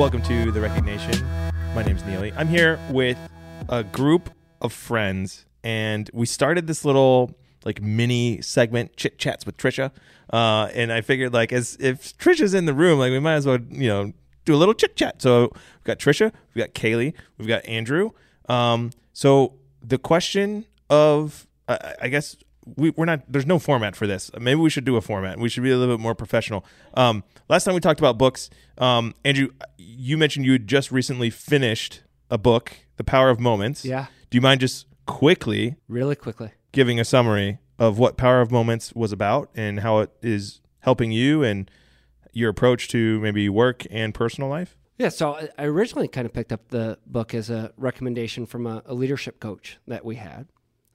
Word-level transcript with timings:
Welcome 0.00 0.22
to 0.22 0.50
the 0.50 0.62
Recognition. 0.62 1.26
My 1.74 1.82
name's 1.82 2.02
Neely. 2.06 2.32
I'm 2.32 2.48
here 2.48 2.80
with 2.88 3.18
a 3.68 3.84
group 3.84 4.30
of 4.62 4.72
friends, 4.72 5.44
and 5.62 6.08
we 6.14 6.24
started 6.24 6.66
this 6.66 6.86
little 6.86 7.34
like 7.66 7.82
mini 7.82 8.40
segment, 8.40 8.96
chit 8.96 9.18
chats 9.18 9.44
with 9.44 9.58
Tricia. 9.58 9.90
Uh, 10.32 10.70
and 10.72 10.90
I 10.90 11.02
figured 11.02 11.34
like 11.34 11.52
as 11.52 11.76
if 11.78 12.16
Tricia's 12.16 12.54
in 12.54 12.64
the 12.64 12.72
room, 12.72 12.98
like 12.98 13.10
we 13.10 13.18
might 13.18 13.34
as 13.34 13.44
well 13.44 13.58
you 13.68 13.88
know 13.88 14.14
do 14.46 14.54
a 14.54 14.56
little 14.56 14.72
chit 14.72 14.96
chat. 14.96 15.20
So 15.20 15.50
we've 15.52 15.84
got 15.84 15.98
Tricia, 15.98 16.32
we've 16.54 16.64
got 16.64 16.72
Kaylee, 16.72 17.12
we've 17.36 17.46
got 17.46 17.62
Andrew. 17.66 18.12
Um, 18.48 18.92
so 19.12 19.56
the 19.82 19.98
question 19.98 20.64
of 20.88 21.46
uh, 21.68 21.76
I 22.00 22.08
guess 22.08 22.36
we, 22.76 22.90
we're 22.90 23.04
not 23.04 23.20
there's 23.28 23.46
no 23.46 23.58
format 23.58 23.94
for 23.96 24.06
this 24.06 24.30
maybe 24.38 24.60
we 24.60 24.70
should 24.70 24.84
do 24.84 24.96
a 24.96 25.00
format 25.00 25.38
we 25.38 25.48
should 25.48 25.62
be 25.62 25.70
a 25.70 25.76
little 25.76 25.96
bit 25.96 26.02
more 26.02 26.14
professional 26.14 26.64
um, 26.94 27.22
last 27.48 27.64
time 27.64 27.74
we 27.74 27.80
talked 27.80 28.00
about 28.00 28.18
books 28.18 28.50
um, 28.78 29.14
andrew 29.24 29.48
you 29.78 30.16
mentioned 30.18 30.44
you 30.46 30.52
had 30.52 30.66
just 30.66 30.90
recently 30.92 31.30
finished 31.30 32.02
a 32.30 32.38
book 32.38 32.72
the 32.96 33.04
power 33.04 33.30
of 33.30 33.40
moments 33.40 33.84
Yeah. 33.84 34.06
do 34.30 34.36
you 34.36 34.42
mind 34.42 34.60
just 34.60 34.86
quickly 35.06 35.76
Really 35.88 36.16
quickly. 36.16 36.52
giving 36.72 37.00
a 37.00 37.04
summary 37.04 37.58
of 37.78 37.98
what 37.98 38.16
power 38.16 38.40
of 38.40 38.50
moments 38.50 38.92
was 38.94 39.12
about 39.12 39.50
and 39.54 39.80
how 39.80 39.98
it 40.00 40.10
is 40.22 40.60
helping 40.80 41.10
you 41.12 41.42
and 41.42 41.70
your 42.32 42.48
approach 42.50 42.88
to 42.88 43.18
maybe 43.20 43.48
work 43.48 43.84
and 43.90 44.14
personal 44.14 44.48
life 44.48 44.76
Yeah, 44.98 45.08
so 45.08 45.34
I- 45.34 45.48
I 45.58 45.64
originally 45.64 46.08
kind 46.08 46.26
of 46.26 46.32
picked 46.32 46.52
up 46.52 46.68
the 46.68 46.98
book 47.06 47.34
as 47.34 47.48
a 47.50 47.72
recommendation 47.76 48.46
from 48.46 48.66
a, 48.66 48.82
a 48.86 48.94
leadership 48.94 49.40
coach 49.40 49.78
that 49.88 50.04
we 50.04 50.16
had. 50.16 50.46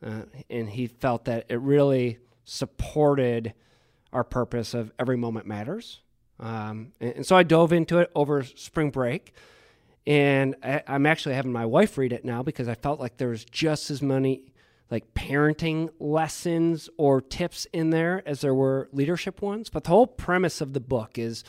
Uh, 0.03 0.23
and 0.49 0.69
he 0.69 0.87
felt 0.87 1.25
that 1.25 1.45
it 1.49 1.59
really 1.59 2.19
supported 2.43 3.53
our 4.13 4.23
purpose 4.23 4.73
of 4.73 4.91
every 4.99 5.17
moment 5.17 5.45
matters. 5.45 6.01
Um, 6.39 6.93
and, 6.99 7.17
and 7.17 7.25
so 7.25 7.35
I 7.35 7.43
dove 7.43 7.73
into 7.73 7.99
it 7.99 8.11
over 8.15 8.43
spring 8.43 8.91
break. 8.91 9.33
And 10.07 10.55
I, 10.63 10.83
I'm 10.87 11.05
actually 11.05 11.35
having 11.35 11.51
my 11.51 11.65
wife 11.65 11.97
read 11.97 12.13
it 12.13 12.23
now 12.23 12.43
because 12.43 12.67
I 12.67 12.75
felt 12.75 12.99
like 12.99 13.17
there 13.17 13.29
was 13.29 13.45
just 13.45 13.89
as 13.89 14.01
many 14.01 14.43
like 14.91 15.13
parenting 15.15 15.89
lessons 15.99 16.89
or 16.97 17.19
tips 17.19 17.65
in 17.73 17.89
there 17.89 18.21
as 18.25 18.41
there 18.41 18.53
were 18.53 18.87
leadership 18.91 19.41
ones. 19.41 19.69
But 19.69 19.85
the 19.85 19.89
whole 19.89 20.07
premise 20.07 20.61
of 20.61 20.73
the 20.73 20.79
book 20.79 21.17
is 21.17 21.43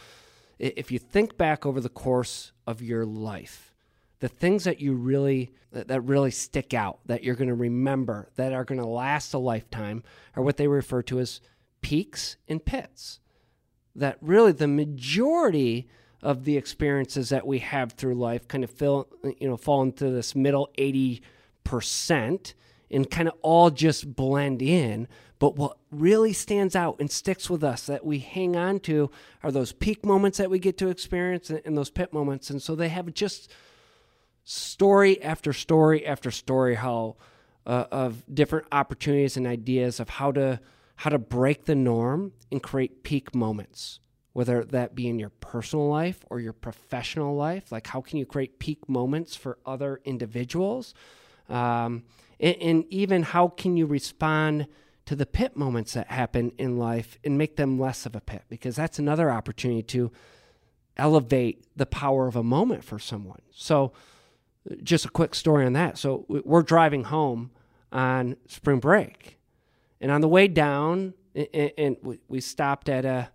if 0.58 0.90
you 0.90 0.98
think 0.98 1.36
back 1.36 1.66
over 1.66 1.80
the 1.80 1.90
course 1.90 2.52
of 2.66 2.80
your 2.80 3.04
life, 3.04 3.74
the 4.20 4.28
things 4.28 4.64
that 4.64 4.80
you 4.80 4.94
really 4.94 5.52
that 5.72 5.88
that 5.88 6.00
really 6.00 6.30
stick 6.30 6.72
out, 6.72 7.00
that 7.06 7.22
you're 7.22 7.34
going 7.34 7.48
to 7.48 7.54
remember, 7.54 8.30
that 8.36 8.52
are 8.52 8.64
going 8.64 8.80
to 8.80 8.86
last 8.86 9.34
a 9.34 9.38
lifetime, 9.38 10.02
are 10.34 10.42
what 10.42 10.56
they 10.56 10.68
refer 10.68 11.02
to 11.02 11.18
as 11.18 11.40
peaks 11.82 12.36
and 12.48 12.64
pits. 12.64 13.20
That 13.94 14.18
really 14.20 14.52
the 14.52 14.68
majority 14.68 15.88
of 16.22 16.44
the 16.44 16.56
experiences 16.56 17.28
that 17.28 17.46
we 17.46 17.58
have 17.58 17.92
through 17.92 18.14
life 18.14 18.48
kind 18.48 18.64
of 18.64 18.70
fill, 18.70 19.08
you 19.38 19.48
know, 19.48 19.56
fall 19.56 19.82
into 19.82 20.10
this 20.10 20.34
middle 20.34 20.70
eighty 20.76 21.22
percent 21.62 22.54
and 22.90 23.10
kind 23.10 23.28
of 23.28 23.34
all 23.42 23.70
just 23.70 24.14
blend 24.14 24.62
in. 24.62 25.08
But 25.38 25.56
what 25.56 25.76
really 25.90 26.32
stands 26.32 26.74
out 26.74 26.96
and 26.98 27.10
sticks 27.10 27.50
with 27.50 27.62
us 27.62 27.84
that 27.86 28.06
we 28.06 28.20
hang 28.20 28.56
on 28.56 28.80
to 28.80 29.10
are 29.42 29.52
those 29.52 29.72
peak 29.72 30.04
moments 30.04 30.38
that 30.38 30.50
we 30.50 30.58
get 30.58 30.78
to 30.78 30.88
experience 30.88 31.50
and, 31.50 31.60
and 31.66 31.76
those 31.76 31.90
pit 31.90 32.12
moments. 32.12 32.48
And 32.48 32.62
so 32.62 32.74
they 32.74 32.88
have 32.88 33.12
just 33.12 33.52
story 34.48 35.22
after 35.22 35.52
story 35.52 36.06
after 36.06 36.30
story 36.30 36.76
how 36.76 37.16
uh, 37.66 37.84
of 37.90 38.22
different 38.32 38.66
opportunities 38.70 39.36
and 39.36 39.46
ideas 39.46 40.00
of 40.00 40.08
how 40.08 40.30
to 40.32 40.60
how 40.96 41.10
to 41.10 41.18
break 41.18 41.64
the 41.64 41.74
norm 41.74 42.32
and 42.50 42.62
create 42.62 43.02
peak 43.02 43.34
moments 43.34 43.98
whether 44.36 44.64
that 44.64 44.94
be 44.94 45.08
in 45.08 45.18
your 45.18 45.30
personal 45.30 45.88
life 45.88 46.22
or 46.28 46.38
your 46.38 46.52
professional 46.52 47.34
life. 47.34 47.72
Like 47.72 47.86
how 47.86 48.02
can 48.02 48.18
you 48.18 48.26
create 48.26 48.58
peak 48.58 48.86
moments 48.86 49.34
for 49.34 49.56
other 49.64 50.02
individuals? 50.04 50.92
Um, 51.48 52.02
and, 52.38 52.56
and 52.60 52.84
even 52.90 53.22
how 53.22 53.48
can 53.48 53.78
you 53.78 53.86
respond 53.86 54.66
to 55.06 55.16
the 55.16 55.24
pit 55.24 55.56
moments 55.56 55.94
that 55.94 56.08
happen 56.08 56.52
in 56.58 56.76
life 56.76 57.16
and 57.24 57.38
make 57.38 57.56
them 57.56 57.78
less 57.78 58.04
of 58.04 58.14
a 58.14 58.20
pit? 58.20 58.42
Because 58.50 58.76
that's 58.76 58.98
another 58.98 59.30
opportunity 59.30 59.82
to 59.84 60.12
elevate 60.98 61.64
the 61.74 61.86
power 61.86 62.26
of 62.26 62.36
a 62.36 62.42
moment 62.42 62.84
for 62.84 62.98
someone. 62.98 63.40
So 63.50 63.94
just 64.82 65.04
a 65.04 65.08
quick 65.08 65.34
story 65.34 65.64
on 65.66 65.72
that. 65.74 65.98
So 65.98 66.24
we- 66.28 66.42
we're 66.44 66.62
driving 66.62 67.04
home 67.04 67.50
on 67.92 68.36
spring 68.48 68.80
break, 68.80 69.38
and 70.00 70.10
on 70.10 70.20
the 70.20 70.28
way 70.28 70.48
down, 70.48 71.14
and 71.54 71.96
we- 72.02 72.40
stopped 72.40 72.88
at 72.88 73.04
a 73.04 73.30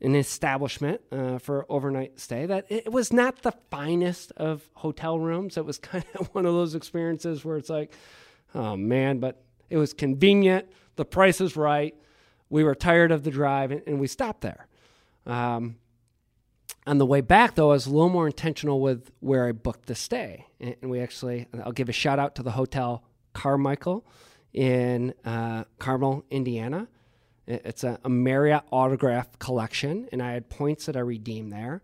an 0.00 0.14
establishment 0.14 1.00
uh, 1.12 1.38
for 1.38 1.64
overnight 1.70 2.20
stay. 2.20 2.44
That 2.44 2.66
it 2.68 2.92
was 2.92 3.10
not 3.12 3.40
the 3.42 3.52
finest 3.70 4.32
of 4.36 4.68
hotel 4.74 5.18
rooms. 5.18 5.56
It 5.56 5.64
was 5.64 5.78
kind 5.92 6.04
of 6.18 6.26
one 6.34 6.44
of 6.44 6.52
those 6.52 6.74
experiences 6.74 7.42
where 7.44 7.56
it's 7.56 7.70
like, 7.70 7.92
oh 8.54 8.76
man, 8.76 9.18
but 9.18 9.42
it 9.70 9.78
was 9.78 9.94
convenient. 9.94 10.66
The 10.96 11.04
price 11.06 11.40
is 11.40 11.56
right. 11.56 11.94
We 12.50 12.64
were 12.64 12.74
tired 12.74 13.12
of 13.12 13.24
the 13.24 13.30
drive, 13.30 13.70
and, 13.70 13.82
and 13.86 13.98
we 13.98 14.06
stopped 14.06 14.42
there. 14.42 14.66
Um, 15.26 15.76
on 16.86 16.98
the 16.98 17.06
way 17.06 17.20
back, 17.20 17.54
though, 17.54 17.70
I 17.70 17.74
was 17.74 17.86
a 17.86 17.90
little 17.90 18.10
more 18.10 18.26
intentional 18.26 18.80
with 18.80 19.10
where 19.20 19.46
I 19.46 19.52
booked 19.52 19.86
the 19.86 19.94
stay. 19.94 20.46
And 20.60 20.90
we 20.90 21.00
actually, 21.00 21.46
I'll 21.64 21.72
give 21.72 21.88
a 21.88 21.92
shout 21.92 22.18
out 22.18 22.34
to 22.36 22.42
the 22.42 22.50
Hotel 22.52 23.02
Carmichael 23.32 24.06
in 24.52 25.14
uh, 25.24 25.64
Carmel, 25.78 26.24
Indiana. 26.30 26.88
It's 27.46 27.84
a, 27.84 27.98
a 28.04 28.08
Marriott 28.08 28.64
autograph 28.70 29.38
collection, 29.38 30.08
and 30.12 30.22
I 30.22 30.32
had 30.32 30.48
points 30.48 30.86
that 30.86 30.96
I 30.96 31.00
redeemed 31.00 31.52
there. 31.52 31.82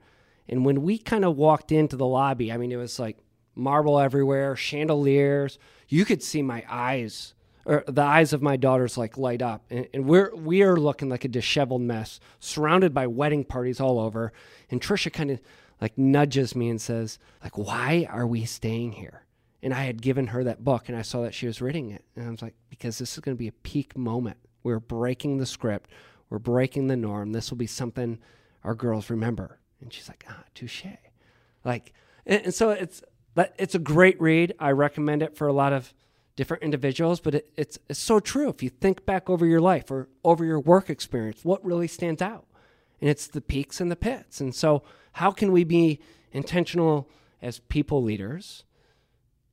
And 0.49 0.65
when 0.65 0.83
we 0.83 0.99
kind 0.99 1.25
of 1.25 1.37
walked 1.37 1.71
into 1.71 1.97
the 1.97 2.07
lobby, 2.07 2.51
I 2.51 2.57
mean, 2.57 2.73
it 2.73 2.77
was 2.77 2.99
like 2.99 3.19
marble 3.55 3.99
everywhere, 3.99 4.57
chandeliers. 4.57 5.59
You 5.89 6.05
could 6.05 6.23
see 6.23 6.43
my 6.43 6.65
eyes, 6.69 7.35
or 7.71 7.85
the 7.87 8.03
eyes 8.03 8.33
of 8.33 8.43
my 8.43 8.57
daughters, 8.57 8.99
like 8.99 9.17
light 9.17 9.41
up. 9.41 9.65
And, 9.71 9.87
and 9.95 10.05
we're 10.05 10.35
we 10.35 10.63
are 10.63 10.77
looking 10.77 11.09
like 11.09 11.25
a 11.25 11.29
disheveled 11.29 11.83
mess, 11.83 12.19
surrounded 12.41 12.93
by 12.93 13.07
wedding 13.07 13.45
parties 13.45 13.81
all 13.81 14.01
over. 14.01 14.33
And 14.71 14.81
Trisha 14.81 15.13
kind 15.13 15.31
of 15.31 15.41
like 15.81 15.97
nudges 15.97 16.57
me 16.57 16.69
and 16.69 16.81
says, 16.81 17.21
like, 17.45 17.57
"Why 17.57 18.09
are 18.11 18.27
we 18.27 18.45
staying 18.45 18.93
here?" 18.93 19.23
And 19.63 19.73
I 19.73 19.85
had 19.85 20.03
given 20.03 20.29
her 20.29 20.43
that 20.43 20.65
book, 20.65 20.89
and 20.89 20.99
I 20.99 21.03
saw 21.03 21.23
that 21.23 21.33
she 21.33 21.47
was 21.47 21.63
reading 21.63 21.93
it, 21.93 22.05
and 22.17 22.27
I 22.27 22.31
was 22.31 22.43
like, 22.43 22.57
"Because 22.71 22.99
this 22.99 23.13
is 23.13 23.21
going 23.21 23.37
to 23.37 23.39
be 23.39 23.49
a 23.49 23.53
peak 23.53 23.97
moment. 23.97 24.39
We're 24.65 24.81
breaking 24.81 25.39
the 25.39 25.47
script. 25.47 25.89
We're 26.29 26.41
breaking 26.41 26.89
the 26.89 26.97
norm. 26.97 27.31
This 27.31 27.51
will 27.51 27.59
be 27.59 27.69
something 27.69 28.19
our 28.65 28.75
girls 28.75 29.11
remember." 29.11 29.61
And 29.81 29.93
she's 29.93 30.09
like, 30.09 30.25
"Ah, 30.29 30.43
touche." 30.57 30.87
Like, 31.65 31.93
and, 32.27 32.47
and 32.47 32.55
so 32.55 32.71
it's 32.71 33.01
it's 33.37 33.77
a 33.77 33.79
great 33.79 34.21
read. 34.21 34.55
I 34.59 34.73
recommend 34.73 35.23
it 35.23 35.37
for 35.37 35.47
a 35.47 35.53
lot 35.53 35.73
of 35.73 35.95
different 36.41 36.63
individuals. 36.63 37.21
But 37.21 37.35
it, 37.35 37.53
it's 37.57 37.79
it's 37.89 38.01
so 38.01 38.19
true. 38.19 38.49
If 38.49 38.63
you 38.63 38.71
think 38.71 39.05
back 39.05 39.29
over 39.29 39.45
your 39.45 39.61
life 39.61 39.91
or 39.91 40.09
over 40.25 40.43
your 40.45 40.59
work 40.59 40.89
experience, 40.89 41.45
what 41.45 41.63
really 41.63 41.87
stands 41.87 42.23
out? 42.23 42.47
And 43.01 43.11
it's 43.11 43.27
the 43.27 43.43
peaks 43.43 43.81
and 43.81 43.91
the 43.91 43.97
pits. 43.97 44.41
And 44.41 44.55
so, 44.55 44.83
how 45.13 45.31
can 45.31 45.53
we 45.53 45.65
be 45.65 46.01
intentional 46.33 47.11
as 47.43 47.59
people 47.59 48.03
leaders 48.03 48.65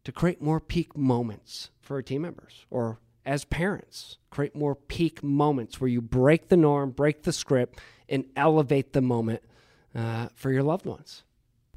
to 0.06 0.14
create 0.14 0.42
more 0.42 0.62
peak 0.62 0.96
moments 0.98 1.70
for 1.81 1.96
our 1.96 2.02
team 2.02 2.22
members 2.22 2.66
or 2.70 3.00
as 3.25 3.44
parents, 3.44 4.18
create 4.30 4.56
more 4.56 4.74
peak 4.74 5.22
moments 5.22 5.81
where 5.81 5.90
you 5.90 6.00
break 6.02 6.48
the 6.48 6.56
norm, 6.56 6.92
break 6.92 7.24
the 7.24 7.34
script, 7.34 7.81
and 8.07 8.24
elevate 8.38 8.94
the 8.94 9.01
moment 9.01 9.42
uh, 9.94 10.30
for 10.36 10.50
your 10.50 10.63
loved 10.63 10.86
ones. 10.86 11.24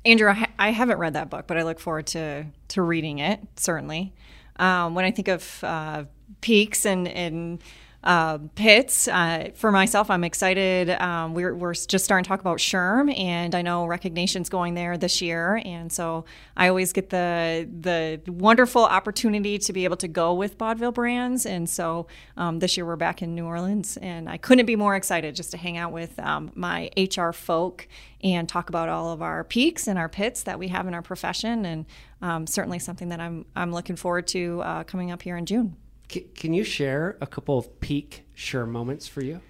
Andrew, 0.04 0.30
I, 0.30 0.34
ha- 0.34 0.52
I 0.60 0.70
haven't 0.70 0.98
read 0.98 1.14
that 1.14 1.28
book, 1.28 1.48
but 1.48 1.56
I 1.58 1.64
look 1.64 1.80
forward 1.80 2.06
to 2.08 2.46
to 2.68 2.82
reading 2.82 3.18
it. 3.18 3.40
Certainly, 3.56 4.14
um, 4.60 4.94
when 4.94 5.04
I 5.04 5.10
think 5.10 5.28
of 5.28 5.64
uh, 5.64 6.04
peaks 6.40 6.86
and 6.86 7.08
and 7.08 7.62
uh, 8.02 8.38
pits, 8.54 9.08
uh, 9.08 9.50
for 9.54 9.70
myself, 9.70 10.10
I'm 10.10 10.24
excited. 10.24 10.88
Um, 10.88 11.34
we're 11.34 11.54
we're 11.54 11.74
just 11.74 12.02
starting 12.02 12.24
to 12.24 12.28
talk 12.28 12.40
about 12.40 12.56
SHRM, 12.56 13.16
and 13.18 13.54
I 13.54 13.60
know 13.60 13.84
recognition's 13.84 14.48
going 14.48 14.72
there 14.72 14.96
this 14.96 15.20
year, 15.20 15.60
and 15.66 15.92
so 15.92 16.24
I 16.56 16.68
always 16.68 16.94
get 16.94 17.10
the 17.10 17.68
the 17.80 18.22
wonderful 18.30 18.84
opportunity 18.84 19.58
to 19.58 19.72
be 19.74 19.84
able 19.84 19.98
to 19.98 20.08
go 20.08 20.32
with 20.32 20.56
Baudville 20.56 20.94
Brands, 20.94 21.44
and 21.44 21.68
so 21.68 22.06
um, 22.38 22.60
this 22.60 22.74
year 22.78 22.86
we're 22.86 22.96
back 22.96 23.20
in 23.20 23.34
New 23.34 23.44
Orleans, 23.44 23.98
and 23.98 24.30
I 24.30 24.38
couldn't 24.38 24.66
be 24.66 24.76
more 24.76 24.96
excited 24.96 25.36
just 25.36 25.50
to 25.50 25.58
hang 25.58 25.76
out 25.76 25.92
with 25.92 26.18
um, 26.20 26.52
my 26.54 26.90
HR 26.96 27.32
folk 27.32 27.86
and 28.22 28.48
talk 28.48 28.70
about 28.70 28.88
all 28.88 29.12
of 29.12 29.20
our 29.20 29.44
peaks 29.44 29.86
and 29.86 29.98
our 29.98 30.08
pits 30.08 30.44
that 30.44 30.58
we 30.58 30.68
have 30.68 30.86
in 30.86 30.94
our 30.94 31.02
profession, 31.02 31.66
and 31.66 31.84
um, 32.22 32.46
certainly 32.46 32.78
something 32.78 33.10
that 33.10 33.20
I'm 33.20 33.44
I'm 33.54 33.72
looking 33.72 33.96
forward 33.96 34.26
to 34.28 34.62
uh, 34.62 34.84
coming 34.84 35.10
up 35.10 35.20
here 35.20 35.36
in 35.36 35.44
June. 35.44 35.76
Can 36.10 36.52
you 36.52 36.64
share 36.64 37.16
a 37.20 37.26
couple 37.26 37.56
of 37.56 37.80
peak 37.80 38.24
SHRM 38.36 38.68
moments 38.68 39.06
for 39.06 39.22
you? 39.22 39.40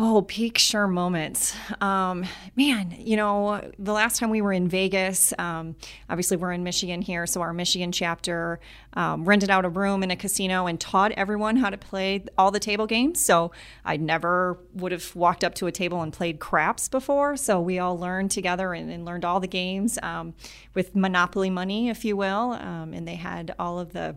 Oh, 0.00 0.22
peak 0.22 0.58
SHRM 0.58 0.92
moments. 0.92 1.56
Um, 1.80 2.24
man, 2.54 2.94
you 2.96 3.16
know, 3.16 3.68
the 3.80 3.92
last 3.92 4.20
time 4.20 4.30
we 4.30 4.40
were 4.40 4.52
in 4.52 4.68
Vegas, 4.68 5.34
um, 5.40 5.74
obviously 6.08 6.36
we're 6.36 6.52
in 6.52 6.62
Michigan 6.62 7.02
here, 7.02 7.26
so 7.26 7.40
our 7.40 7.52
Michigan 7.52 7.90
chapter 7.90 8.60
um, 8.92 9.24
rented 9.24 9.50
out 9.50 9.64
a 9.64 9.68
room 9.68 10.04
in 10.04 10.12
a 10.12 10.16
casino 10.16 10.68
and 10.68 10.78
taught 10.78 11.10
everyone 11.12 11.56
how 11.56 11.68
to 11.68 11.76
play 11.76 12.24
all 12.38 12.52
the 12.52 12.60
table 12.60 12.86
games. 12.86 13.20
So 13.20 13.50
I 13.84 13.96
never 13.96 14.60
would 14.74 14.92
have 14.92 15.16
walked 15.16 15.42
up 15.42 15.56
to 15.56 15.66
a 15.66 15.72
table 15.72 16.00
and 16.00 16.12
played 16.12 16.38
craps 16.38 16.88
before. 16.88 17.36
So 17.36 17.60
we 17.60 17.80
all 17.80 17.98
learned 17.98 18.30
together 18.30 18.74
and, 18.74 18.92
and 18.92 19.04
learned 19.04 19.24
all 19.24 19.40
the 19.40 19.48
games 19.48 19.98
um, 20.04 20.34
with 20.74 20.94
Monopoly 20.94 21.50
money, 21.50 21.88
if 21.88 22.04
you 22.04 22.16
will. 22.16 22.52
Um, 22.52 22.94
and 22.94 23.08
they 23.08 23.16
had 23.16 23.52
all 23.58 23.80
of 23.80 23.92
the 23.94 24.14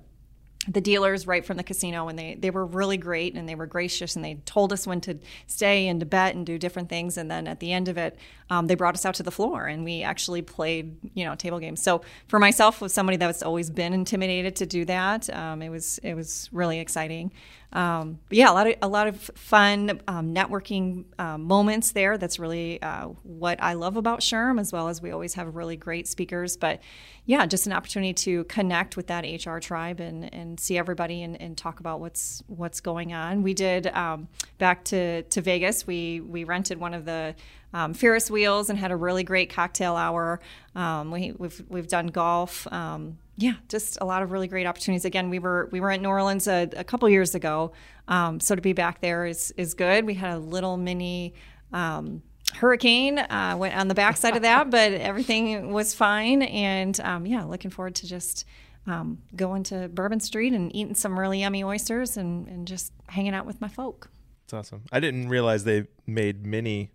the 0.68 0.82
dealers 0.82 1.26
right 1.26 1.44
from 1.44 1.58
the 1.58 1.64
casino 1.64 2.08
and 2.08 2.20
they, 2.20 2.36
they 2.36 2.52
were 2.52 2.66
really 2.66 2.98
great 2.98 3.34
and 3.34 3.50
they 3.50 3.56
were 3.56 3.66
gracious 3.66 4.16
and 4.16 4.24
they 4.24 4.36
told 4.46 4.72
us 4.72 4.86
when 4.86 5.02
to 5.02 5.18
stay 5.48 5.88
and 5.88 6.00
to 6.00 6.06
bet 6.06 6.36
and 6.36 6.46
do 6.46 6.60
different 6.60 6.88
things 6.88 7.18
and 7.18 7.32
then 7.32 7.48
at 7.48 7.60
the 7.60 7.74
end 7.74 7.88
of 7.88 7.98
it 7.98 8.18
um, 8.52 8.68
they 8.68 8.76
brought 8.76 8.94
us 8.94 9.04
out 9.04 9.16
to 9.16 9.24
the 9.24 9.32
floor 9.32 9.66
and 9.66 9.84
we 9.84 10.04
actually 10.04 10.42
played 10.42 10.96
you 11.16 11.26
know 11.26 11.34
table 11.34 11.58
games. 11.58 11.82
So 11.82 12.02
for 12.28 12.38
myself 12.38 12.80
was 12.80 12.94
somebody 12.94 13.18
that's 13.18 13.42
always 13.42 13.72
been 13.72 13.92
intimidated 13.94 14.56
to 14.58 14.68
do 14.68 14.86
that 14.86 15.30
um, 15.32 15.64
it 15.64 15.70
was 15.70 15.98
it 16.00 16.14
was 16.14 16.48
really 16.52 16.80
exciting 16.80 17.32
um, 17.74 18.20
yeah, 18.30 18.52
a 18.52 18.54
lot 18.54 18.68
of 18.68 18.76
a 18.82 18.88
lot 18.88 19.08
of 19.08 19.18
fun 19.36 20.02
um, 20.08 20.34
networking 20.34 21.06
uh, 21.18 21.38
moments 21.38 21.94
there. 21.94 22.18
That's 22.18 22.38
really 22.38 22.82
uh, 22.82 23.08
what 23.24 23.62
I 23.64 23.74
love 23.74 23.96
about 23.96 24.20
SHRM, 24.20 24.60
as 24.60 24.74
well 24.74 24.90
as 24.90 25.02
we 25.02 25.12
always 25.12 25.36
have 25.36 25.56
really 25.56 25.78
great 25.78 26.08
speakers. 26.08 26.58
But 26.58 26.82
yeah, 27.26 27.46
just 27.46 27.68
an 27.68 27.74
opportunity 27.74 28.14
to 28.14 28.44
connect 28.46 28.98
with 28.98 29.08
that 29.08 29.24
HR 29.24 29.60
tribe 29.60 30.02
and, 30.02 30.34
and 30.34 30.60
see 30.60 30.78
everybody 30.78 31.24
and, 31.24 31.40
and 31.40 31.58
talk 31.58 31.80
about 31.80 32.02
what's 32.02 32.44
what's 32.48 32.82
going 32.82 33.14
on. 33.14 33.42
We 33.42 33.54
did 33.54 33.88
um, 33.88 34.28
back 34.58 34.84
to, 34.86 35.24
to 35.24 35.42
Vegas. 35.42 35.88
We 35.88 36.20
we 36.20 36.44
rented 36.44 36.78
one 36.78 36.94
of 36.94 37.06
the 37.06 37.36
um, 37.74 37.94
Ferris 37.94 38.30
wheels 38.30 38.70
and 38.70 38.78
had 38.78 38.92
a 38.92 38.98
really 38.98 39.24
great 39.24 39.50
cocktail 39.50 39.96
hour. 39.96 40.42
Um, 40.76 41.12
we, 41.12 41.32
we've 41.38 41.64
we've 41.70 41.88
done 41.88 42.08
golf. 42.08 42.68
Um, 42.72 43.18
yeah, 43.42 43.54
just 43.70 43.98
a 44.02 44.06
lot 44.06 44.22
of 44.24 44.32
really 44.32 44.48
great 44.48 44.68
opportunities. 44.68 45.06
Again, 45.06 45.30
we 45.30 45.40
were 45.40 45.68
we 45.72 45.80
were 45.80 45.92
at 45.92 46.02
New 46.02 46.10
Orleans 46.10 46.48
a, 46.48 46.70
a 46.76 46.84
couple 46.84 47.10
years 47.10 47.36
ago, 47.36 47.72
um, 48.08 48.40
so 48.40 48.56
to 48.56 48.62
be 48.62 48.74
back 48.74 49.02
there 49.02 49.26
is 49.26 49.52
is 49.58 49.74
good. 49.74 50.06
We 50.06 50.14
had 50.14 50.36
a 50.36 50.40
little 50.40 50.78
mini 50.78 51.34
um, 51.74 52.22
hurricane 52.54 53.18
uh, 53.18 53.56
went 53.58 53.76
on 53.76 53.88
the 53.88 53.96
backside 53.96 54.36
of 54.36 54.44
that, 54.44 54.70
but 54.70 54.92
everything 54.94 55.72
was 55.72 55.94
fine. 55.94 56.44
And 56.44 57.00
um, 57.00 57.26
yeah, 57.26 57.44
looking 57.44 57.72
forward 57.72 57.96
to 57.96 58.08
just 58.08 58.46
um, 58.88 59.20
going 59.36 59.64
to 59.64 59.90
Bourbon 59.90 60.20
Street 60.20 60.54
and 60.54 60.76
eating 60.76 60.96
some 60.96 61.20
really 61.20 61.40
yummy 61.40 61.64
oysters 61.64 62.18
and, 62.18 62.48
and 62.48 62.68
just 62.68 62.94
hanging 63.08 63.34
out 63.34 63.46
with 63.46 63.62
my 63.62 63.68
folk. 63.68 64.10
That's 64.44 64.68
awesome. 64.68 64.84
I 64.92 65.00
didn't 65.00 65.30
realize 65.30 65.64
they 65.64 65.88
made 66.06 66.46
mini 66.46 66.92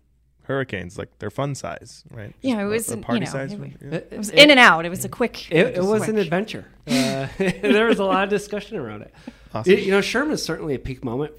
hurricanes 0.47 0.97
like 0.97 1.09
they're 1.19 1.29
fun 1.29 1.55
size, 1.55 2.03
right? 2.09 2.33
Yeah, 2.41 2.61
it 2.61 2.65
was 2.65 2.89
a- 2.89 2.93
a 2.93 2.97
you 2.97 3.03
party 3.03 3.19
know, 3.25 3.31
size. 3.31 3.53
it, 3.53 3.59
was- 3.59 3.69
Yeah. 3.81 3.97
it 4.11 4.17
was 4.17 4.29
in 4.29 4.49
and 4.49 4.59
out. 4.59 4.85
It 4.85 4.89
was 4.89 5.05
a 5.05 5.09
quick. 5.09 5.51
It, 5.51 5.77
it 5.77 5.83
was 5.83 5.99
quick. 6.03 6.09
an 6.09 6.17
adventure. 6.17 6.65
Uh, 6.87 7.27
there 7.37 7.85
was 7.85 7.99
a 7.99 8.03
lot 8.05 8.23
of 8.23 8.29
discussion 8.29 8.77
around 8.77 9.01
it. 9.01 9.13
Awesome. 9.53 9.69
You, 9.73 9.77
you 9.77 9.91
know, 9.91 9.99
Sherman 9.99 10.33
is 10.35 10.41
certainly 10.43 10.73
a 10.73 10.79
peak 10.79 11.03
moment 11.03 11.33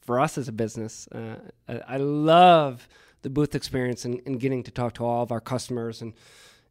for 0.00 0.20
us 0.20 0.38
as 0.38 0.46
a 0.46 0.52
business. 0.52 1.08
Uh, 1.08 1.36
I, 1.68 1.80
I 1.88 1.96
love 1.96 2.86
the 3.22 3.28
booth 3.30 3.56
experience 3.56 4.04
and, 4.04 4.20
and 4.26 4.38
getting 4.38 4.62
to 4.62 4.70
talk 4.70 4.94
to 4.94 5.04
all 5.04 5.24
of 5.24 5.32
our 5.32 5.40
customers 5.40 6.02
and 6.02 6.12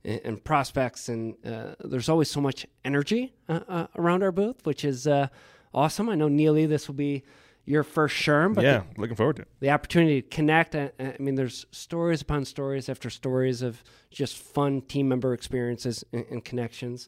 and, 0.05 0.21
and 0.23 0.43
prospects. 0.43 1.09
And 1.09 1.35
uh, 1.45 1.75
there's 1.83 2.07
always 2.07 2.29
so 2.31 2.39
much 2.39 2.65
energy 2.85 3.33
uh, 3.49 3.59
uh, 3.67 3.87
around 3.97 4.23
our 4.23 4.31
booth, 4.31 4.65
which 4.65 4.85
is 4.85 5.05
uh, 5.07 5.27
awesome. 5.73 6.07
I 6.09 6.15
know 6.15 6.29
Neely, 6.29 6.65
this 6.65 6.87
will 6.87 6.95
be 6.95 7.23
your 7.65 7.83
first 7.83 8.15
SHRM, 8.15 8.55
but 8.55 8.63
yeah, 8.63 8.83
looking 8.97 9.15
forward 9.15 9.37
to 9.37 9.41
it. 9.43 9.47
the 9.59 9.69
opportunity 9.69 10.21
to 10.21 10.27
connect. 10.27 10.75
I, 10.75 10.91
I 10.99 11.15
mean, 11.19 11.35
there's 11.35 11.65
stories 11.71 12.21
upon 12.21 12.45
stories 12.45 12.89
after 12.89 13.09
stories 13.09 13.61
of 13.61 13.83
just 14.09 14.37
fun 14.37 14.81
team 14.81 15.07
member 15.07 15.33
experiences 15.33 16.03
and, 16.11 16.25
and 16.29 16.45
connections. 16.45 17.07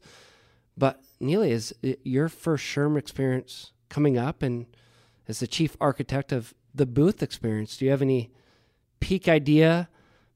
But 0.78 1.02
Neely, 1.20 1.52
is 1.52 1.74
uh, 1.84 1.94
your 2.04 2.30
first 2.30 2.66
SHRM 2.66 2.98
experience 2.98 3.72
coming 3.90 4.18
up? 4.18 4.44
And 4.44 4.66
as 5.28 5.40
the 5.40 5.48
chief 5.48 5.78
architect 5.80 6.32
of 6.32 6.54
the 6.74 6.86
booth 6.86 7.24
experience, 7.24 7.78
do 7.78 7.86
you 7.86 7.92
have 7.92 8.02
any 8.02 8.32
peak 9.00 9.28
idea 9.28 9.90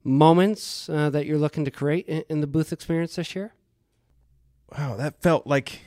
moments 0.03 0.89
uh, 0.89 1.09
that 1.09 1.25
you're 1.25 1.37
looking 1.37 1.65
to 1.65 1.71
create 1.71 2.07
in, 2.07 2.23
in 2.29 2.41
the 2.41 2.47
booth 2.47 2.71
experience 2.71 3.15
this 3.15 3.35
year? 3.35 3.53
Wow, 4.77 4.95
that 4.97 5.21
felt 5.21 5.47
like 5.47 5.81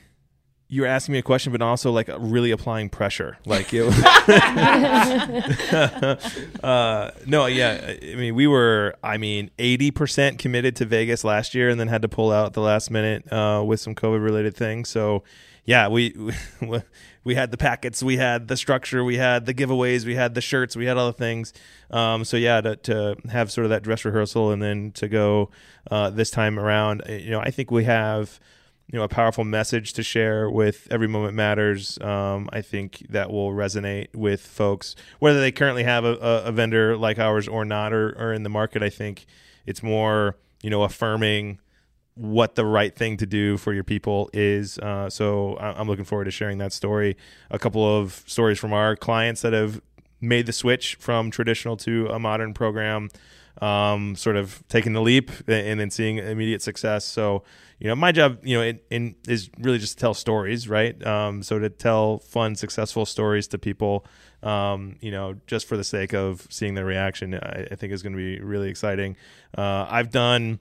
you 0.73 0.83
were 0.83 0.87
asking 0.87 1.15
me 1.15 1.19
a 1.19 1.23
question, 1.23 1.51
but 1.51 1.61
also 1.61 1.91
like 1.91 2.09
really 2.17 2.53
applying 2.53 2.89
pressure. 2.89 3.37
Like 3.45 3.71
it. 3.73 3.83
uh, 6.65 7.11
no, 7.27 7.47
yeah. 7.47 7.97
I 8.01 8.15
mean, 8.15 8.37
we 8.37 8.47
were. 8.47 8.95
I 9.03 9.19
mean, 9.19 9.51
eighty 9.59 9.91
percent 9.91 10.39
committed 10.39 10.77
to 10.77 10.85
Vegas 10.85 11.25
last 11.25 11.57
year, 11.57 11.69
and 11.69 11.81
then 11.81 11.89
had 11.89 12.03
to 12.03 12.09
pull 12.09 12.31
out 12.31 12.53
the 12.53 12.61
last 12.61 12.89
minute 12.89 13.31
uh, 13.33 13.65
with 13.67 13.81
some 13.81 13.97
COVID 13.97 14.23
related 14.23 14.57
things. 14.57 14.89
So, 14.89 15.25
yeah, 15.65 15.89
we 15.89 16.15
we 16.61 16.83
we 17.25 17.35
had 17.35 17.51
the 17.51 17.59
packets, 17.59 18.01
we 18.01 18.17
had 18.17 18.47
the 18.47 18.57
structure, 18.57 19.03
we 19.03 19.17
had 19.17 19.47
the 19.47 19.55
giveaways, 19.55 20.07
we 20.07 20.15
had 20.15 20.35
the 20.35 20.41
shirts, 20.41 20.77
we 20.77 20.87
had 20.87 20.97
all 20.97 21.09
the 21.09 21.13
things. 21.13 21.53
Um, 21.91 22.25
so 22.25 22.37
yeah, 22.37 22.61
to, 22.61 22.77
to 22.77 23.17
have 23.29 23.51
sort 23.51 23.65
of 23.65 23.71
that 23.71 23.83
dress 23.83 24.05
rehearsal, 24.05 24.53
and 24.53 24.63
then 24.63 24.93
to 24.93 25.09
go 25.09 25.51
uh, 25.91 26.11
this 26.11 26.31
time 26.31 26.61
around, 26.61 27.03
you 27.09 27.31
know, 27.31 27.41
I 27.41 27.51
think 27.51 27.73
we 27.73 27.83
have 27.85 28.39
you 28.93 28.99
know 28.99 29.05
a 29.05 29.09
powerful 29.09 29.45
message 29.45 29.93
to 29.95 30.03
share 30.03 30.51
with 30.51 30.89
every 30.91 31.07
moment 31.07 31.35
matters. 31.35 31.99
Um, 32.01 32.49
i 32.53 32.61
think 32.61 33.07
that 33.09 33.31
will 33.31 33.53
resonate 33.53 34.15
with 34.15 34.41
folks 34.41 34.97
whether 35.19 35.41
they 35.41 35.53
currently 35.53 35.85
have 35.85 36.05
a, 36.05 36.15
a, 36.15 36.53
vendor 36.53 36.97
like 36.97 37.19
ours 37.19 37.47
or 37.47 37.65
not 37.65 37.93
or, 37.93 38.11
or 38.19 38.33
in 38.33 38.43
the 38.43 38.49
market. 38.49 38.83
I 38.83 38.91
think 38.91 39.27
it's 39.67 39.83
more 39.83 40.37
you 40.63 40.71
know 40.71 40.83
affirming 40.83 41.61
what 42.15 42.55
the 42.55 42.67
right 42.67 42.95
thing 42.95 43.17
to 43.17 43.27
do 43.27 43.57
for 43.57 43.73
your 43.73 43.85
people 43.85 44.29
is. 44.33 44.79
Uh, 44.79 45.09
so 45.09 45.57
i'm 45.59 45.89
looking 45.89 46.05
forward 46.05 46.25
to 46.25 46.31
sharing 46.31 46.59
that 46.59 46.73
story. 46.73 47.17
A 47.51 47.59
couple 47.59 47.85
of 47.99 48.25
stories 48.27 48.59
from 48.59 48.73
our 48.73 48.97
clients 48.97 49.43
that 49.43 49.53
have 49.53 49.81
made 50.21 50.47
the 50.47 50.53
switch 50.53 50.97
from 50.97 51.31
traditional 51.31 51.77
to 51.79 52.09
a 52.09 52.19
modern 52.19 52.53
program 52.53 53.09
um, 53.61 54.17
sort 54.17 54.37
of 54.37 54.63
taking 54.69 54.93
the 54.93 55.01
leap 55.03 55.31
and 55.47 55.79
then 55.79 55.91
seeing 55.91 56.19
immediate 56.19 56.63
success. 56.63 57.05
So, 57.05 57.45
you 57.79 57.89
know, 57.89 57.95
my 57.95 58.13
job, 58.13 58.39
you 58.43 58.57
know, 58.57 58.63
in, 58.63 58.81
in 58.91 59.15
is 59.29 59.51
really 59.59 59.79
just 59.79 59.95
to 59.95 60.01
tell 60.01 60.15
stories, 60.15 60.69
right? 60.69 61.05
Um, 61.07 61.43
so 61.43 61.59
to 61.59 61.69
tell 61.69 62.19
fun, 62.19 62.55
successful 62.55 63.07
stories 63.07 63.49
to 63.49 63.59
people, 63.59 64.07
um, 64.43 64.97
you 65.01 65.11
know, 65.11 65.37
just 65.47 65.67
for 65.67 65.77
the 65.77 65.85
sake 65.85 66.15
of 66.15 66.47
seeing 66.51 66.75
their 66.75 66.87
reaction, 66.87 67.35
I, 67.35 67.69
I 67.71 67.75
think 67.75 67.93
is 67.93 68.03
going 68.03 68.15
to 68.15 68.17
be 68.17 68.41
really 68.41 68.71
exciting. 68.71 69.17
Uh, 69.57 69.87
I've 69.89 70.11
done, 70.11 70.59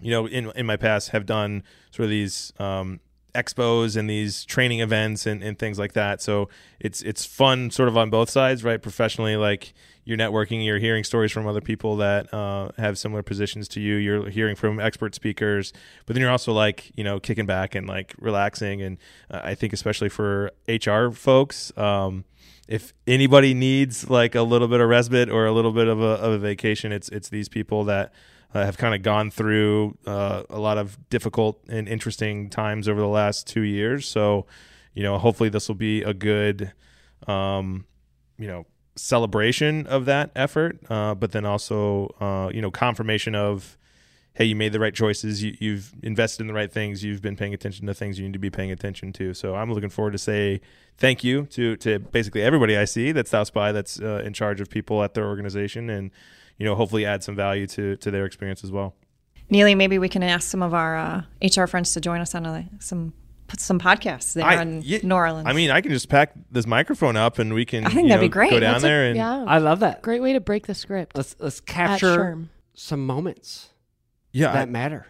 you 0.00 0.10
know, 0.10 0.26
in 0.26 0.50
in 0.52 0.66
my 0.66 0.76
past, 0.76 1.10
have 1.10 1.26
done 1.26 1.62
sort 1.90 2.04
of 2.04 2.10
these. 2.10 2.52
Um, 2.58 3.00
expos 3.34 3.96
and 3.96 4.10
these 4.10 4.44
training 4.44 4.80
events 4.80 5.24
and, 5.24 5.42
and 5.42 5.58
things 5.58 5.78
like 5.78 5.94
that 5.94 6.20
so 6.20 6.50
it's 6.80 7.00
it's 7.00 7.24
fun 7.24 7.70
sort 7.70 7.88
of 7.88 7.96
on 7.96 8.10
both 8.10 8.28
sides 8.28 8.62
right 8.62 8.82
professionally 8.82 9.36
like 9.36 9.72
you're 10.04 10.18
networking 10.18 10.64
you're 10.64 10.78
hearing 10.78 11.04
stories 11.04 11.30
from 11.30 11.46
other 11.46 11.60
people 11.60 11.96
that 11.96 12.32
uh, 12.34 12.70
have 12.78 12.98
similar 12.98 13.22
positions 13.22 13.68
to 13.68 13.80
you 13.80 13.96
you're 13.96 14.28
hearing 14.28 14.56
from 14.56 14.80
expert 14.80 15.14
speakers 15.14 15.72
but 16.06 16.14
then 16.14 16.20
you're 16.20 16.30
also 16.30 16.52
like 16.52 16.90
you 16.96 17.04
know 17.04 17.20
kicking 17.20 17.46
back 17.46 17.74
and 17.74 17.88
like 17.88 18.14
relaxing 18.18 18.82
and 18.82 18.98
uh, 19.30 19.40
i 19.44 19.54
think 19.54 19.72
especially 19.72 20.08
for 20.08 20.50
hr 20.68 21.10
folks 21.10 21.76
um, 21.76 22.24
if 22.68 22.92
anybody 23.06 23.54
needs 23.54 24.08
like 24.08 24.34
a 24.34 24.42
little 24.42 24.68
bit 24.68 24.80
of 24.80 24.88
respite 24.88 25.28
or 25.28 25.46
a 25.46 25.52
little 25.52 25.72
bit 25.72 25.88
of 25.88 26.00
a, 26.00 26.14
of 26.14 26.32
a 26.32 26.38
vacation 26.38 26.92
it's 26.92 27.08
it's 27.10 27.28
these 27.28 27.48
people 27.48 27.84
that 27.84 28.12
uh, 28.54 28.64
have 28.64 28.76
kind 28.76 28.94
of 28.94 29.02
gone 29.02 29.30
through 29.30 29.96
uh, 30.06 30.42
a 30.50 30.58
lot 30.58 30.78
of 30.78 30.98
difficult 31.08 31.60
and 31.68 31.88
interesting 31.88 32.50
times 32.50 32.88
over 32.88 33.00
the 33.00 33.06
last 33.06 33.46
two 33.46 33.62
years. 33.62 34.06
So, 34.06 34.46
you 34.94 35.02
know, 35.02 35.18
hopefully 35.18 35.48
this 35.48 35.68
will 35.68 35.74
be 35.74 36.02
a 36.02 36.12
good, 36.12 36.72
um, 37.26 37.86
you 38.38 38.46
know, 38.46 38.66
celebration 38.96 39.86
of 39.86 40.04
that 40.04 40.30
effort, 40.36 40.78
uh, 40.90 41.14
but 41.14 41.32
then 41.32 41.44
also, 41.44 42.14
uh, 42.20 42.50
you 42.52 42.60
know, 42.60 42.70
confirmation 42.70 43.34
of, 43.34 43.78
hey, 44.34 44.44
you 44.44 44.56
made 44.56 44.72
the 44.72 44.80
right 44.80 44.94
choices. 44.94 45.42
You, 45.42 45.56
you've 45.58 45.92
invested 46.02 46.42
in 46.42 46.46
the 46.46 46.54
right 46.54 46.70
things. 46.70 47.02
You've 47.02 47.22
been 47.22 47.36
paying 47.36 47.54
attention 47.54 47.86
to 47.86 47.94
things 47.94 48.18
you 48.18 48.26
need 48.26 48.32
to 48.32 48.38
be 48.38 48.50
paying 48.50 48.70
attention 48.70 49.12
to. 49.14 49.34
So 49.34 49.54
I'm 49.54 49.72
looking 49.72 49.90
forward 49.90 50.12
to 50.12 50.18
say 50.18 50.60
thank 50.98 51.24
you 51.24 51.46
to 51.46 51.76
to 51.76 51.98
basically 51.98 52.42
everybody 52.42 52.76
I 52.76 52.84
see 52.84 53.12
that 53.12 53.28
stops 53.28 53.50
by 53.50 53.72
that's 53.72 54.00
uh, 54.00 54.22
in 54.24 54.32
charge 54.32 54.60
of 54.60 54.68
people 54.68 55.02
at 55.02 55.14
their 55.14 55.26
organization 55.26 55.90
and 55.90 56.10
you 56.58 56.66
know 56.66 56.74
hopefully 56.74 57.04
add 57.04 57.22
some 57.22 57.34
value 57.34 57.66
to 57.68 57.96
to 57.96 58.10
their 58.10 58.24
experience 58.26 58.62
as 58.64 58.70
well. 58.70 58.94
Neely, 59.50 59.74
maybe 59.74 59.98
we 59.98 60.08
can 60.08 60.22
ask 60.22 60.48
some 60.48 60.62
of 60.62 60.72
our 60.72 60.96
uh, 60.96 61.22
HR 61.42 61.66
friends 61.66 61.92
to 61.94 62.00
join 62.00 62.20
us 62.20 62.34
on 62.34 62.46
a, 62.46 62.68
some 62.78 63.12
some 63.60 63.78
podcasts 63.78 64.34
there 64.34 64.44
I- 64.44 64.62
in 64.62 64.82
yeah, 64.82 64.98
New 65.02 65.14
Orleans. 65.14 65.46
I 65.48 65.52
mean, 65.52 65.70
I 65.70 65.80
can 65.80 65.90
just 65.92 66.08
pack 66.08 66.32
this 66.50 66.66
microphone 66.66 67.16
up 67.16 67.38
and 67.38 67.52
we 67.54 67.64
can. 67.64 67.84
I 67.84 67.88
think 67.90 68.02
you 68.04 68.08
that'd 68.08 68.20
know, 68.20 68.26
be 68.26 68.28
great. 68.28 68.50
Go 68.50 68.60
down 68.60 68.72
That's 68.74 68.84
a- 68.84 68.86
there 68.86 69.06
and 69.06 69.16
yeah. 69.16 69.44
I 69.46 69.58
love 69.58 69.80
that. 69.80 70.02
Great 70.02 70.22
way 70.22 70.32
to 70.32 70.40
break 70.40 70.66
the 70.66 70.74
script. 70.74 71.16
Let's 71.16 71.36
let's 71.38 71.60
capture 71.60 72.38
some 72.74 73.06
moments 73.06 73.70
yeah. 74.32 74.52
that 74.52 74.62
I- 74.62 74.66
matter. 74.66 75.06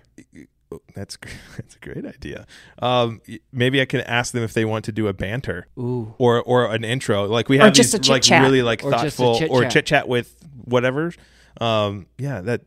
that's 0.95 1.19
that's 1.57 1.77
a 1.77 1.79
great 1.81 2.05
idea. 2.07 2.47
Um, 2.81 3.21
maybe 3.53 3.81
I 3.81 3.85
can 3.85 4.01
ask 4.03 4.33
them 4.33 4.43
if 4.43 4.55
they 4.55 4.65
want 4.65 4.85
to 4.87 4.93
do 4.93 5.07
a 5.09 5.13
banter 5.13 5.67
Ooh. 5.79 6.15
or 6.19 6.43
or 6.43 6.73
an 6.75 6.85
intro. 6.85 7.27
Like 7.27 7.49
we 7.49 7.59
have 7.59 7.73
just 7.73 7.93
these 7.93 8.09
a 8.09 8.13
like 8.13 8.25
really 8.31 8.63
like 8.63 8.85
Or 8.85 8.91
thoughtful 8.91 9.37
or 9.51 9.63
chit-chat. 9.63 9.71
chit 9.73 9.87
chat 9.87 10.09
with 10.09 10.35
whatever. 10.65 11.13
Um, 11.61 12.07
yeah, 12.19 12.41
that 12.41 12.63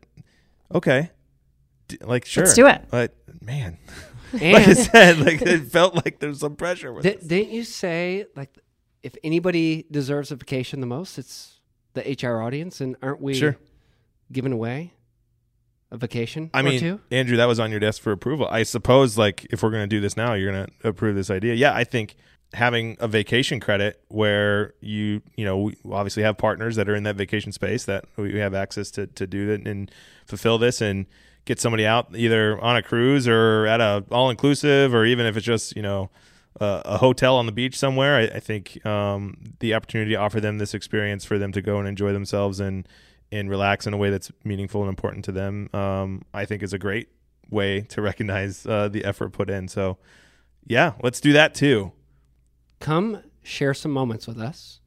okay. 0.74 1.10
D- 1.88 1.98
like 2.02 2.26
sure, 2.26 2.44
Let's 2.44 2.56
do 2.56 2.68
it. 2.68 2.84
But 2.90 3.16
man, 3.42 3.78
like 4.42 4.68
I 4.68 4.74
said, 4.74 5.20
like 5.20 5.42
it 5.42 5.64
felt 5.72 5.96
like 5.96 6.20
there's 6.20 6.40
some 6.40 6.56
pressure 6.56 6.92
with 6.94 7.04
this. 7.04 7.24
didn't 7.24 7.52
you 7.52 7.64
say 7.64 8.26
like 8.36 8.58
if 9.04 9.16
anybody 9.24 9.86
deserves 9.92 10.32
a 10.32 10.36
vacation 10.36 10.80
the 10.82 10.88
most, 10.88 11.18
it's 11.18 11.60
the 11.94 12.02
HR 12.22 12.42
audience, 12.42 12.82
and 12.82 12.96
aren't 13.02 13.22
we 13.22 13.34
Sure. 13.36 13.56
giving 14.32 14.52
away 14.52 14.94
a 15.92 15.98
vacation 15.98 16.50
I 16.54 16.62
or 16.62 16.64
mean, 16.64 16.80
two? 16.80 17.00
Andrew, 17.12 17.38
that 17.38 17.46
was 17.46 17.60
on 17.60 17.70
your 17.72 17.80
desk 17.80 18.02
for 18.02 18.12
approval. 18.12 18.48
I 18.50 18.64
suppose, 18.64 19.18
like, 19.18 19.46
if 19.52 19.62
we're 19.62 19.70
going 19.70 19.84
to 19.84 19.88
do 19.88 20.02
this 20.02 20.18
now, 20.18 20.34
you're 20.34 20.52
going 20.52 20.66
to 20.82 20.88
approve 20.90 21.16
this 21.16 21.30
idea. 21.30 21.54
Yeah, 21.54 21.74
I 21.76 21.84
think 21.84 22.16
having 22.54 22.98
a 23.00 23.08
vacation 23.08 23.60
credit 23.60 24.02
where 24.08 24.74
you, 24.82 25.22
you 25.36 25.46
know, 25.46 25.58
we 25.60 25.76
obviously 25.92 26.24
have 26.24 26.38
partners 26.38 26.76
that 26.76 26.90
are 26.90 26.96
in 26.96 27.04
that 27.04 27.16
vacation 27.16 27.52
space 27.52 27.86
that 27.86 28.06
we 28.18 28.40
have 28.40 28.54
access 28.56 28.90
to 28.92 29.06
to 29.08 29.28
do 29.28 29.52
it 29.52 29.68
and 29.68 29.92
fulfill 30.26 30.58
this 30.58 30.82
and 30.82 31.06
get 31.46 31.60
somebody 31.60 31.86
out 31.86 32.08
either 32.16 32.60
on 32.60 32.76
a 32.76 32.82
cruise 32.82 33.28
or 33.28 33.66
at 33.68 33.80
a 33.80 34.04
all 34.12 34.30
inclusive 34.30 34.94
or 34.94 35.06
even 35.06 35.26
if 35.26 35.38
it's 35.38 35.46
just 35.46 35.76
you 35.76 35.82
know 35.82 36.10
a, 36.60 36.82
a 36.86 36.98
hotel 36.98 37.36
on 37.38 37.46
the 37.46 37.52
beach 37.52 37.78
somewhere. 37.78 38.16
I, 38.18 38.38
I 38.38 38.40
think 38.40 38.84
um, 38.86 39.38
the 39.60 39.74
opportunity 39.74 40.12
to 40.12 40.18
offer 40.18 40.40
them 40.40 40.58
this 40.58 40.74
experience 40.74 41.26
for 41.26 41.38
them 41.38 41.52
to 41.52 41.62
go 41.62 41.80
and 41.80 41.88
enjoy 41.88 42.14
themselves 42.14 42.60
and 42.60 42.88
and 43.32 43.50
relax 43.50 43.88
in 43.88 43.94
a 43.94 43.98
way 43.98 44.10
that's 44.10 44.32
meaningful 44.44 44.82
and 44.82 44.90
important 44.90 45.26
to 45.26 45.32
them, 45.32 45.70
um, 45.74 46.22
I 46.34 46.46
think 46.46 46.62
is 46.62 46.74
a 46.74 46.78
great 46.78 47.10
way 47.50 47.82
to 47.82 48.02
recognize 48.10 48.66
uh, 48.66 48.88
the 48.88 49.04
effort 49.04 49.30
put 49.30 49.50
in. 49.50 49.68
So, 49.68 49.98
yeah, 50.66 50.94
let's 51.02 51.20
do 51.20 51.34
that 51.34 51.56
too. 51.56 51.92
Come 52.80 53.24
share 53.42 53.74
some 53.74 53.92
moments 53.92 54.28
with 54.28 54.40
us 54.40 54.80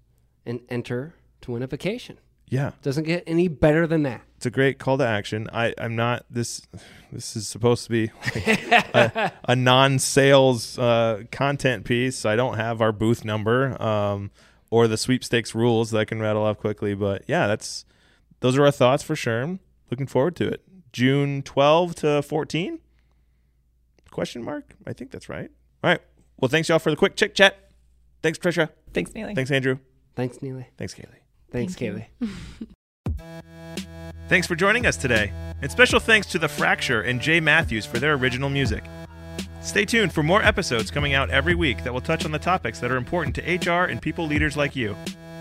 and 0.46 0.60
enter 0.68 1.14
to 1.42 1.52
win 1.52 1.62
a 1.62 1.66
vacation. 1.66 2.18
Yeah, 2.48 2.70
Doesn't 2.82 3.04
get 3.04 3.24
any 3.26 3.48
better 3.48 3.86
than 3.86 4.04
that. 4.04 4.22
It's 4.38 4.46
a 4.46 4.52
great 4.52 4.78
call 4.78 4.98
to 4.98 5.04
action. 5.04 5.48
I, 5.52 5.74
I'm 5.78 5.96
not 5.96 6.24
this. 6.30 6.62
This 7.10 7.34
is 7.34 7.48
supposed 7.48 7.82
to 7.86 7.90
be 7.90 8.12
like 8.24 8.46
a, 8.46 9.32
a 9.48 9.56
non-sales 9.56 10.78
uh, 10.78 11.24
content 11.32 11.84
piece. 11.84 12.24
I 12.24 12.36
don't 12.36 12.54
have 12.54 12.80
our 12.80 12.92
booth 12.92 13.24
number 13.24 13.82
um, 13.82 14.30
or 14.70 14.86
the 14.86 14.96
sweepstakes 14.96 15.56
rules 15.56 15.90
that 15.90 15.98
I 15.98 16.04
can 16.04 16.20
rattle 16.20 16.44
off 16.44 16.58
quickly. 16.58 16.94
But 16.94 17.24
yeah, 17.26 17.48
that's 17.48 17.84
those 18.38 18.56
are 18.56 18.64
our 18.64 18.70
thoughts 18.70 19.02
for 19.02 19.16
sure. 19.16 19.58
Looking 19.90 20.06
forward 20.06 20.36
to 20.36 20.46
it. 20.46 20.62
June 20.92 21.42
12 21.42 21.96
to 21.96 22.22
14? 22.22 22.78
Question 24.12 24.44
mark? 24.44 24.76
I 24.86 24.92
think 24.92 25.10
that's 25.10 25.28
right. 25.28 25.50
All 25.82 25.90
right. 25.90 26.00
Well, 26.36 26.48
thanks 26.48 26.68
y'all 26.68 26.78
for 26.78 26.90
the 26.90 26.96
quick 26.96 27.16
chit 27.16 27.34
chat. 27.34 27.72
Thanks, 28.22 28.38
Tricia. 28.38 28.68
Thanks, 28.94 29.12
Neely. 29.14 29.34
Thanks, 29.34 29.50
Andrew. 29.50 29.78
Thanks, 30.14 30.40
Neely. 30.42 30.68
Thanks, 30.76 30.94
Kaylee. 30.94 31.22
Thanks, 31.50 31.74
Thank. 31.74 32.06
Kaylee. 32.20 32.68
Thanks 34.28 34.46
for 34.46 34.54
joining 34.54 34.86
us 34.86 34.96
today. 34.96 35.32
And 35.62 35.70
special 35.70 35.98
thanks 35.98 36.26
to 36.28 36.38
The 36.38 36.48
Fracture 36.48 37.02
and 37.02 37.20
Jay 37.20 37.40
Matthews 37.40 37.86
for 37.86 37.98
their 37.98 38.14
original 38.14 38.50
music. 38.50 38.84
Stay 39.60 39.84
tuned 39.84 40.12
for 40.12 40.22
more 40.22 40.42
episodes 40.42 40.90
coming 40.90 41.14
out 41.14 41.30
every 41.30 41.54
week 41.54 41.82
that 41.82 41.92
will 41.92 42.00
touch 42.00 42.24
on 42.24 42.30
the 42.30 42.38
topics 42.38 42.78
that 42.78 42.90
are 42.90 42.96
important 42.96 43.34
to 43.36 43.70
HR 43.70 43.84
and 43.84 44.00
people 44.00 44.26
leaders 44.26 44.56
like 44.56 44.76
you. 44.76 44.94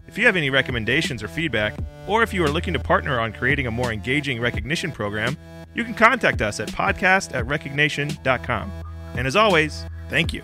If 0.07 0.17
you 0.17 0.25
have 0.25 0.35
any 0.35 0.49
recommendations 0.49 1.21
or 1.21 1.27
feedback, 1.27 1.75
or 2.07 2.23
if 2.23 2.33
you 2.33 2.43
are 2.43 2.49
looking 2.49 2.73
to 2.73 2.79
partner 2.79 3.19
on 3.19 3.33
creating 3.33 3.67
a 3.67 3.71
more 3.71 3.91
engaging 3.91 4.41
recognition 4.41 4.91
program, 4.91 5.37
you 5.75 5.83
can 5.83 5.93
contact 5.93 6.41
us 6.41 6.59
at 6.59 6.69
podcast 6.69 7.35
at 7.35 7.45
recognition.com. 7.45 8.71
And 9.15 9.27
as 9.27 9.35
always, 9.35 9.85
thank 10.09 10.33
you. 10.33 10.43